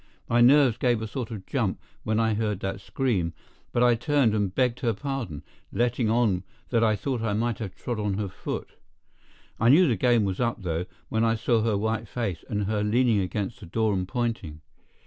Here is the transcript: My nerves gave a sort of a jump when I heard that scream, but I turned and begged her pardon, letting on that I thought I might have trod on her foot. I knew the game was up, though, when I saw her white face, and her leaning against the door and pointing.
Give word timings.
My 0.27 0.41
nerves 0.41 0.77
gave 0.79 0.99
a 0.99 1.05
sort 1.07 1.29
of 1.29 1.37
a 1.37 1.43
jump 1.45 1.79
when 2.01 2.19
I 2.19 2.33
heard 2.33 2.59
that 2.61 2.81
scream, 2.81 3.33
but 3.71 3.83
I 3.83 3.93
turned 3.93 4.33
and 4.33 4.51
begged 4.51 4.79
her 4.79 4.95
pardon, 4.95 5.43
letting 5.71 6.09
on 6.09 6.43
that 6.69 6.83
I 6.83 6.95
thought 6.95 7.21
I 7.21 7.33
might 7.33 7.59
have 7.59 7.75
trod 7.75 7.99
on 7.99 8.15
her 8.15 8.27
foot. 8.27 8.71
I 9.59 9.69
knew 9.69 9.87
the 9.87 9.95
game 9.95 10.23
was 10.25 10.39
up, 10.39 10.63
though, 10.63 10.87
when 11.09 11.23
I 11.23 11.35
saw 11.35 11.61
her 11.61 11.77
white 11.77 12.07
face, 12.07 12.43
and 12.49 12.63
her 12.63 12.83
leaning 12.83 13.19
against 13.19 13.59
the 13.59 13.67
door 13.67 13.93
and 13.93 14.07
pointing. 14.07 14.61